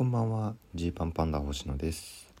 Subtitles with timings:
[0.00, 0.54] こんばんは。
[0.74, 2.32] ジーパンパンダ星野です。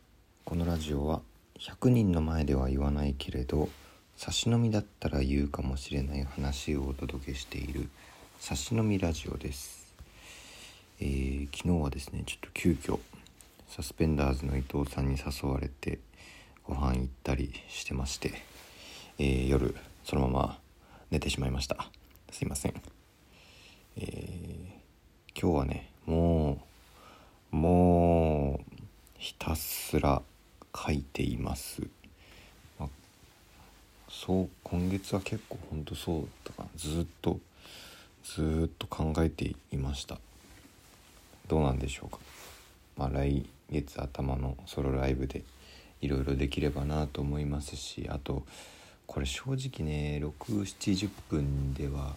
[0.46, 1.20] このラジオは
[1.58, 3.68] 100人の前では言わないけれど
[4.16, 7.90] 差し飲みだったら言うかもしれない話をお届けしている
[8.38, 9.92] 差し飲みラジオです、
[11.00, 12.98] えー昨日はですねちょっと急遽
[13.68, 15.98] サスペンダーズの伊藤さんに誘われて
[16.64, 18.32] ご飯行ったりしてまして、
[19.18, 20.58] えー夜そのまま
[21.10, 21.90] 寝てしまいました。
[22.32, 22.74] すいません。
[23.98, 24.80] えー
[25.38, 26.39] 今日はねもう
[29.40, 30.22] たすら
[30.76, 31.82] 書いています、
[32.78, 32.88] まあ
[34.08, 36.68] そう今月は結構ほんとそうだったかな。
[36.76, 37.40] ずっと
[38.22, 40.18] ずっと考えていました。
[41.48, 42.18] どうなんでしょうか。
[42.96, 45.42] まあ来月頭のソロライブで
[46.02, 48.44] いろいろできればなと思いますしあと
[49.06, 52.14] これ正直ね670分では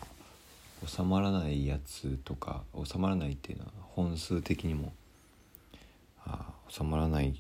[0.85, 4.91] 収まらないやつとか収まらないっていうのは本数的にも
[6.75, 7.33] 収まらないっ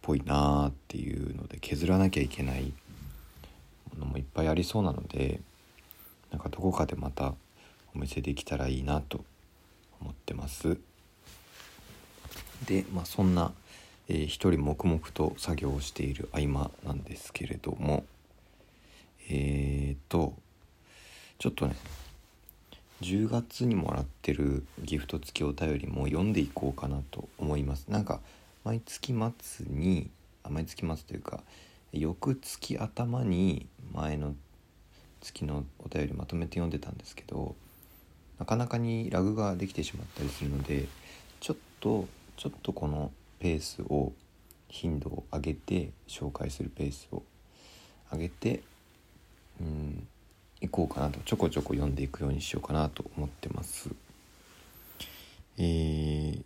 [0.00, 2.72] ぽいなーっていうので削らなきゃいけない
[3.92, 5.42] ものもいっぱいありそうなので
[6.30, 7.34] なんかどこかでまた
[7.94, 9.22] お見せできたらいいなと
[10.00, 10.78] 思ってます。
[12.64, 13.52] でまあそんな、
[14.08, 18.04] えー一人黙々と作業をしている合間なんですけれども
[19.28, 20.32] えーと
[21.38, 21.76] ちょっとね
[23.02, 27.88] 10月にもらってるギフト付きお便りも読んでいこうかなと思います。
[27.88, 28.20] なんか
[28.64, 30.10] 毎月末に
[30.48, 31.42] 毎月末というか
[31.92, 34.34] 翌月頭に前の
[35.20, 37.54] 月のお便りまとめて読んでたんですけど
[38.38, 40.86] なかなかにラグができてしまったりするので
[41.40, 44.12] ちょっとちょっとこのペースを
[44.68, 47.22] 頻度を上げて紹介するペースを
[48.10, 48.62] 上げて
[49.60, 50.06] うん
[50.60, 53.90] いこうかなとちょこちょこ読んでいくようにしようかなと思ってます。
[55.58, 56.42] えー、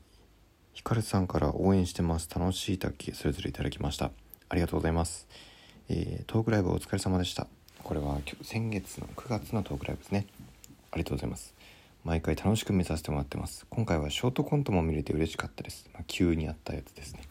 [0.87, 2.31] ひかるさんから応援してます。
[2.33, 4.13] 楽しい滝それぞれいただきました。
[4.49, 5.27] ありがとうございます。
[5.89, 7.49] えー、トークライブお疲れ様でした。
[7.83, 10.27] これは先月の9月のトークライブですね。
[10.93, 11.55] ありがとうございます。
[12.05, 13.67] 毎回楽しく見させてもらってます。
[13.69, 17.23] 今回はショートコントも見れて嬉しかったです、まあ、急にあったやつですね。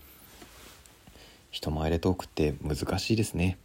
[1.50, 3.58] 人前でトークって難しいですね。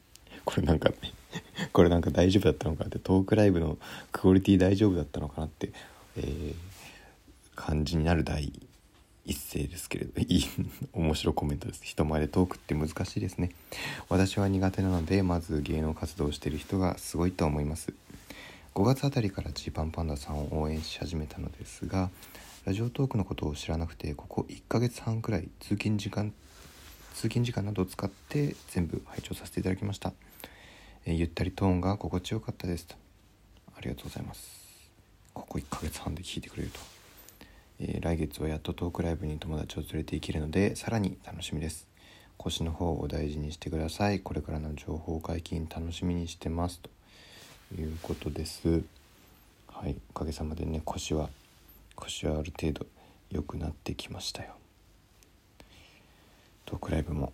[0.45, 0.97] これなんかね
[1.75, 3.77] これなんか大丈夫だったのかってトークライブの
[4.12, 5.73] クオリティ大丈夫だったのかなって、
[6.17, 6.55] えー
[7.61, 8.69] 感じになる第
[9.31, 10.45] 一声ですけれどいい
[10.93, 11.83] 面白いコメントです。
[11.85, 13.51] 人前でトークって難しいですね。
[14.09, 17.95] 私は苦手なのでまず芸能活動をしている人がすごいと思います。
[18.75, 22.11] 5月あたりからジーパンパンダさんを応援し始めたのですが
[22.65, 26.33] ラジオトークのことを知らなくてここ1ヶ月半くらい通勤時間
[27.15, 30.12] 通勤時間などを使って全部拝聴させていただきました、
[31.05, 32.95] えゆったりトーンが心地よかったですと。
[33.77, 34.49] ありがとうございます。
[35.35, 36.81] ここ1ヶ月半で聞いてくれると、
[37.83, 41.87] えー来月はやっとトークライブに友達を連れて行けるのでさらに楽しみです。
[42.37, 44.21] 腰の方を大事にしてください。
[44.21, 46.81] これからの情報解禁楽しみにしてます。
[46.81, 48.83] ということです。
[49.67, 49.97] はい。
[50.11, 51.31] おかげさまでね腰は
[51.97, 52.87] 腰はある程度
[53.31, 54.53] 良くなってきましたよ。
[56.67, 57.33] トークライブも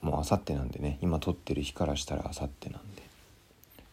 [0.00, 0.98] もうあさってなんでね。
[1.02, 3.02] 今撮ってる日からしたらあさってなんで。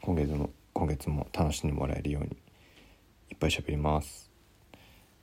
[0.03, 2.37] 今月も今月も楽しんでもらえるように
[3.31, 4.34] いっぱい喋ります。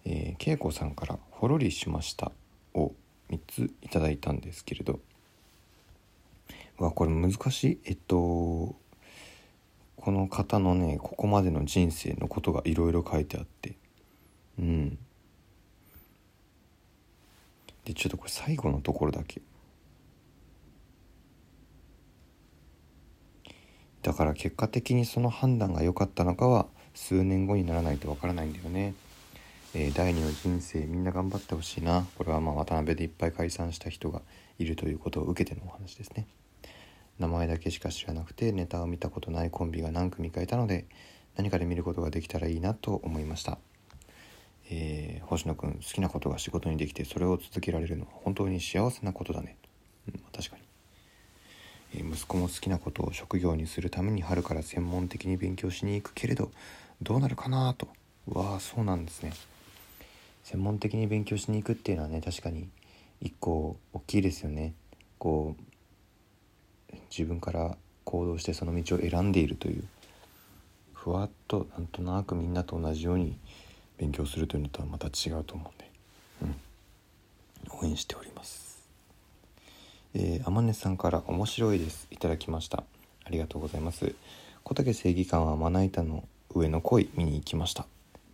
[0.05, 2.33] えー、恵子さんから「ほろりしました」
[2.75, 2.93] を
[3.31, 5.01] 3ついただいたんですけれど。
[6.79, 7.79] わこれ難しい。
[7.85, 8.75] えっと
[9.97, 13.77] この方のねここまでの人生のことがいろいろ書いてあって。
[14.59, 14.99] うん。
[17.85, 19.41] でちょっとこれ最後のところだけ。
[24.03, 28.95] だから結果的にその判断が良かったのかは数年後にならないとわからないんだよね。
[29.75, 32.07] えー第二の人生みんな頑張ってほしいな。
[32.19, 34.21] これはまあ渡辺でいっぱい解散した人が
[34.59, 36.27] いるということを受けてのお話ですね。
[37.19, 40.85] 名前だけしか知らなくてネタを見たことないコンビが何組かいたので
[41.37, 43.59] 何かで見ることができたらいいなと思いました、
[44.71, 49.57] えー星野くん好きなことが仕事にできてそれを続けられるのは本当に幸せなことだね、
[50.09, 50.63] うん、確かに。
[51.95, 56.51] え息子も好きなことを職業にするために春から専門的に勉強しに行くけれど
[57.01, 57.89] どうなるかなと。
[58.27, 59.33] わあそうなんですね。
[60.45, 62.69] 専門的に勉強しに行くっていうのはね確かに
[63.21, 64.75] 一個大きいですよね。
[65.19, 69.85] こう自分から行動してその道を選んでいるという。
[71.03, 73.37] ふわっとなんとなくみんなと同じように
[73.99, 75.91] 勉強するというのとはまた違うと思うんで、
[76.43, 78.89] うん、応援しております。
[80.15, 82.07] えー、天音さんから面白いです。
[82.13, 82.85] いただきました。
[83.25, 84.15] ありがとうございます。
[84.63, 86.23] 小竹正義感はまな板の
[86.55, 87.85] 上の恋見に行きました。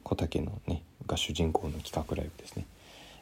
[0.02, 2.66] 小竹のねが主人公の企画ライブですね、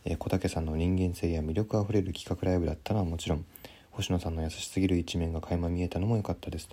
[0.05, 3.45] えー、小竹さんの人間性や魅力あふれる企画ライブだったのはもちろん
[3.93, 6.69] 星野さんの優しすぎる一面が垣間見えたのも良かったです。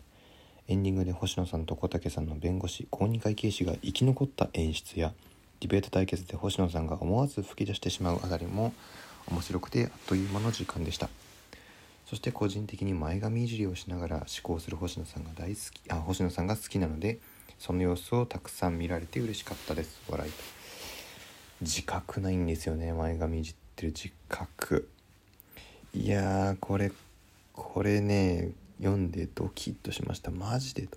[0.67, 5.13] エンディングで星野さんと小竹さんの弁護士公認会計士が生き残った演出や
[5.59, 8.73] ディベート対決で星野さんが思わず吹き出してしまうあたりも
[9.29, 11.09] 面白くてあっという間の時間でした。
[12.05, 17.19] そして個人的に前髪いじりをしながら思考する星野さんが大好きあ星野さんが好きなので
[17.57, 20.01] その様子をたくさん見られて嬉しかったです。
[20.09, 20.31] 笑い
[21.63, 24.89] 自覚ないんですよね前髪いじってる自覚。
[25.93, 26.91] いやーこれ
[27.53, 30.29] これね読んでドキッとしました。
[30.29, 30.87] マジで。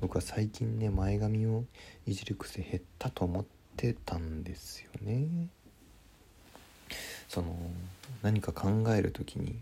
[0.00, 1.64] 僕は最近ね前髪を
[2.06, 3.44] いじる癖減ったと思っ
[3.76, 5.48] てたんですよね。
[7.28, 7.56] その
[8.22, 9.58] 何か考える時に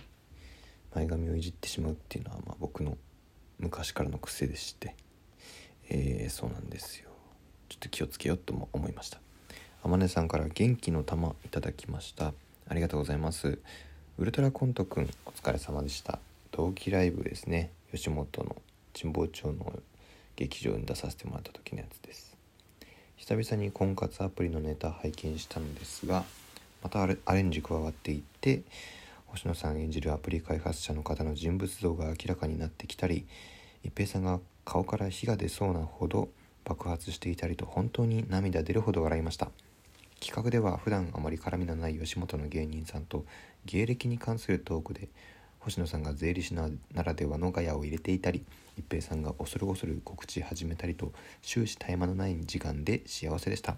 [0.94, 2.98] 前髪をいじってしまうっていうのは、まあ、僕の
[3.58, 4.96] 昔からの癖でして、
[5.88, 7.10] えー、そうなんですよ。
[7.68, 9.21] ちょっと気をつけようとも思いました。
[9.84, 12.32] 天音さんから元気の玉いただきました。
[12.69, 13.58] ありがとうございます。
[14.17, 16.20] ウルトラコントくんお疲れ様でした。
[16.52, 17.70] 同期ライブですね。
[17.90, 18.56] 吉本の
[18.96, 19.73] 神保町の
[20.37, 22.37] 劇場に出させてもらった時のやつです。
[23.17, 26.25] 久々に婚活アプリのネタ拝見したのですが
[26.82, 28.62] またアレンジ加わっていって
[29.26, 33.26] 星野さん演じるアプリ開発者の方の人物像が明らかになってきたり
[33.82, 36.28] 一平さんが顔から火が出そうなほど
[36.64, 39.50] 爆発していたりと本当に涙出るほど笑いました。
[40.22, 43.24] 企画では普段あまり絡みのない吉本の芸人さんと
[43.64, 45.08] 芸歴に関するトークで
[45.58, 48.44] 星野さんが税理士ならではのガヤを入れていたり
[48.78, 51.10] 一平さんが恐る恐る告知始めたりと
[51.42, 53.74] 終始絶え間のない時間で幸せでした。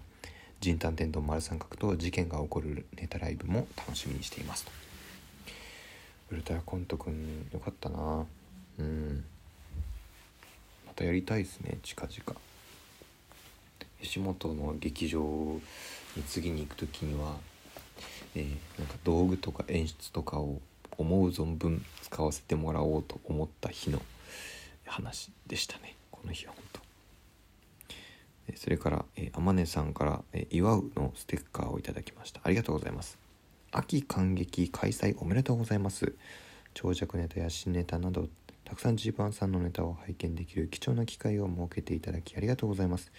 [0.61, 4.65] 人探天丼丸三角と事件が起こるネタライブも楽しみにしています。
[4.65, 4.71] と
[6.31, 8.25] ウルトラコントくんよかったな。
[8.79, 9.25] うん。
[10.85, 12.39] またやりたいですね近々。
[14.01, 15.59] 吉本の劇場
[16.23, 17.35] 次に行く時には、
[18.35, 20.61] えー、なんか道具とか演出とかを
[20.97, 24.01] 思う存分使わせてもらおうと思った日の
[24.85, 25.95] 話でしたね。
[26.11, 26.85] この日は本当。
[28.55, 32.41] それからあまねさんから「え祝う」のステッカーをいただきました。
[32.43, 33.17] ありがとうございます。
[33.71, 36.13] 秋感激開催おめでとうございます。
[36.73, 38.29] 長尺ネタや新ネタなど
[38.63, 43.11] たくさんジーパンさんのネタを拝見できる貴重な機会を設けていただきありがとうございます。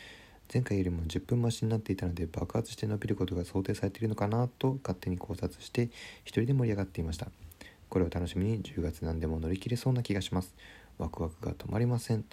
[0.53, 5.91] 前回よりも10分増しになっていたので爆発して伸びることが想定されているのかなと勝手に考察して
[6.25, 7.29] 一人で盛り上がっていました。
[7.89, 10.55] これを楽しみに10月何でも乗り切れそうな気がします。
[10.99, 12.25] ワクワクが止まりません。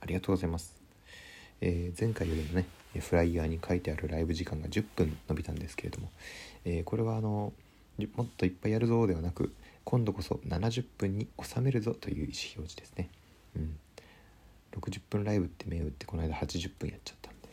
[0.00, 0.74] ありがとうございます、
[1.60, 2.66] えー、前回よりもね
[2.98, 6.10] フライヤーに書いてあるライブ時間が10分伸びたんですけれども、
[6.64, 7.52] えー、これはあの
[8.16, 9.52] もっといっぱいやるぞではなく
[9.84, 13.08] 今度こそ70分に収めるぞという意思表示ですね。
[13.56, 13.76] うん。
[14.72, 17.48] 60分ライブって銘打ってこの間80分やっちゃったんで。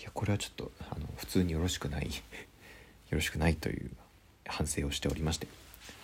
[0.00, 2.12] いやこれはちょっとあの普通によろしくない よ
[3.10, 3.90] ろしくないという
[4.46, 5.48] 反省をしておりまして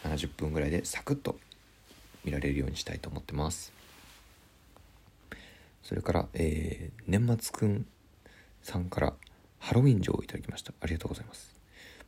[0.04, 1.38] 70分ぐらいでサクッと
[2.24, 3.72] 見られるようにしたいと思ってます。
[5.82, 7.86] それから、えー、年末くん
[8.62, 9.14] さんから
[9.58, 10.72] ハロウィン城をいただきました。
[10.80, 11.52] ありがとうございます。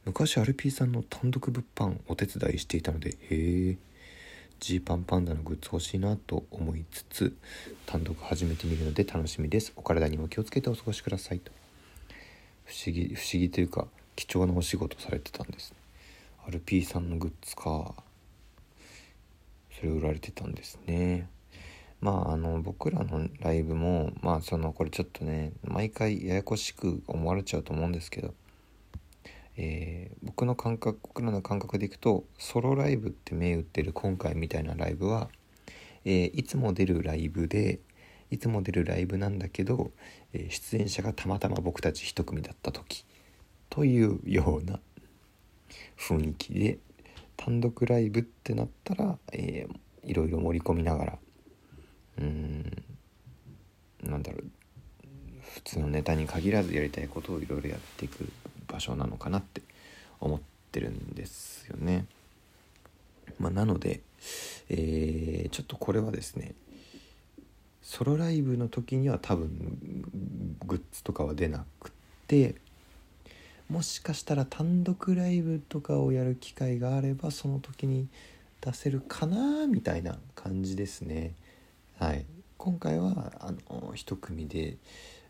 [0.04, 3.76] 昔アルピーさんの単独物販お手伝いしていたのでへえ
[4.60, 7.36] ジーパンパンダのグッズ欲しいなと思いつつ
[7.86, 9.72] 単独始めてみるので楽しみです。
[9.76, 11.52] お体にも気をつけてお過ごしくださいと。
[12.64, 13.86] 不思議不思議というか
[14.16, 15.76] 貴重なお仕事されてたんですね。
[16.48, 17.94] RP さんのグッズか。
[19.78, 21.28] それ売られてたんですね。
[22.00, 28.34] まああの僕らのライブもまあそのこれちょっとね毎回ややこしく思われちゃうと思うんですけど
[29.56, 35.28] えー、僕の感覚僕らの感覚でいくとソロライブって銘打ってる今回みたいなライブは、
[36.04, 37.80] えー、いつも出るライブで
[38.30, 39.92] いつも出るライブなんだけど、
[40.32, 43.04] えー、出演者がたまたま僕たち一組だった時
[43.70, 44.80] というような
[45.98, 46.78] 雰囲気で
[47.36, 51.18] 単独ライブってなったら、えー、いろいろ盛り込みながら
[52.18, 52.84] うん
[54.02, 54.44] なんだろう
[55.54, 58.28] 普通のネタに限らずやりたいことをいろいろやっていく
[58.74, 59.62] 場所なのかなって
[60.20, 60.40] 思っ
[60.72, 62.06] てるんですよね。
[63.38, 64.00] まあ、なので、
[64.68, 66.54] えー、ちょっとこれはですね
[67.82, 70.04] ソロライブの時には多分
[70.66, 71.92] グッズとかは出なく
[72.26, 72.56] て
[73.68, 78.08] もしかしたら単独ライブとかをやる機会があればその時に
[78.60, 81.32] 出せるかなみたいな感じですね。
[81.98, 82.26] はい、
[82.58, 84.76] 今回はあの一組で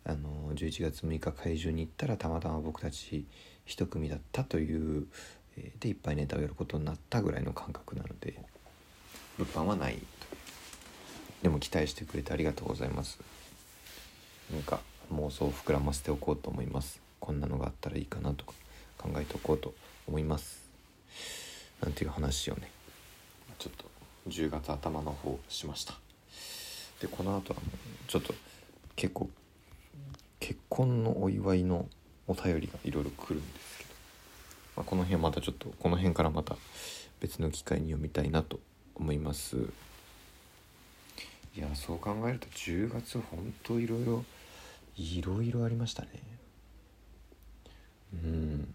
[0.07, 3.27] あの11月6日会場に行ったらたまたま僕たち
[3.65, 5.07] 一組だったという、
[5.57, 8.39] え、でいっぱいネタをやることになったぐらいの感覚なので
[9.39, 10.01] 物販はないと。
[11.43, 13.19] でも期待してくれてありがとうございます。
[14.53, 14.81] なんか
[15.13, 17.01] 妄想を膨らませておこうと思います。
[17.21, 18.53] こんなのがあったらいいかなとか
[18.99, 19.75] 考えておこうと
[20.07, 20.69] 思います。
[21.83, 22.71] なんていう話をね
[23.59, 23.85] ちょっと
[24.29, 25.95] 10月頭の方しました。
[27.01, 28.35] でこの後はもうちょっと
[28.97, 29.29] 結構
[30.75, 31.87] 婚のお祝いの
[32.27, 33.91] お便りがいろいろ来るんですけど、
[34.79, 36.57] まあ、この辺またちょっとこの辺からまた
[37.21, 38.59] 別の機会に読みたいなと
[38.97, 39.57] 思います。
[41.57, 44.25] いやそう考えると10月ほんといろいろ
[44.97, 46.09] いろいろありましたね。
[48.13, 48.75] うん。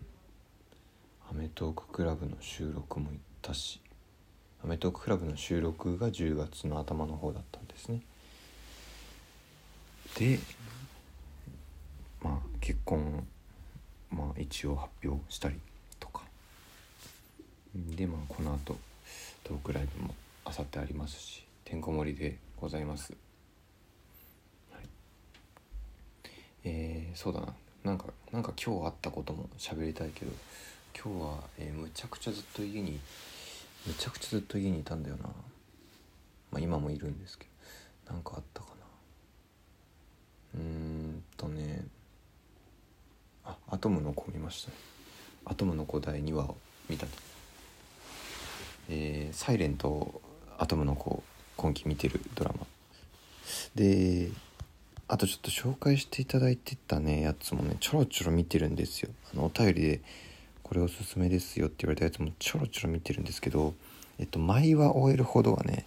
[1.30, 3.82] アメトーーククラブの収録も行ったし
[4.64, 8.02] アメトーーククラブの収録が10月の頭の方だったんですね。
[10.18, 10.40] で
[12.60, 13.26] 結婚
[14.12, 15.56] まあ一応発表したり
[16.00, 16.24] とか。
[17.76, 18.78] でまあこの後
[19.44, 23.14] トークライブもあさってありますしてんこ盛りでございます、
[24.72, 24.84] はい、
[26.64, 27.54] えー、そうだな。
[27.84, 30.32] なんかなんか今日あったことも喋りたいけど
[30.94, 33.00] 今日は、えー、むちゃくちゃずっと家に
[33.86, 35.30] むちゃくちゃずっと家にいたんだよな。
[36.52, 37.46] まあ今もいるんですけ
[38.08, 38.68] どなんかあったか
[40.56, 40.60] な。
[40.60, 41.86] うーんとね
[43.72, 44.72] アトムの子見ました
[45.46, 46.58] アトムの子第2話を
[46.90, 47.12] 見たと。
[48.90, 50.22] えー、サイレント
[50.58, 51.24] アトムの子
[51.56, 52.66] 今期見てるドラマ。
[53.76, 54.30] で
[55.08, 59.10] あとちょっと紹介していただいてたねやつもねちょろちょろ見てるんですよ。
[59.34, 60.02] あのお便りで
[60.64, 63.74] これおすすめですよって言われたやつもちょろちょろ見てるんですけど
[64.18, 65.86] えっと舞は終えるほどはね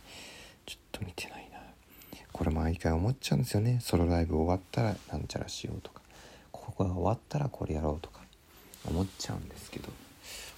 [0.66, 1.58] ちょっと見てないな。
[2.32, 3.78] これ毎回思っちゃうんですよね。
[3.80, 6.01] ソロライブ終わったらなんちゃらしようとか。
[6.52, 8.20] ここが終わったらこれやろうとか
[8.86, 9.88] 思っちゃうんですけど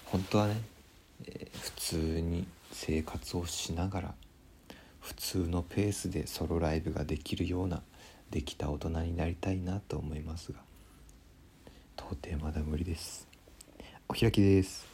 [0.07, 0.61] 本当はね、
[1.27, 4.15] えー、普通に生活をしながら
[5.01, 7.83] 普通のペースでソロライブができるような
[8.31, 10.59] できた大人になりたいなと思いますが
[11.97, 13.29] 到底まだ無理です。
[14.09, 14.87] お開きです。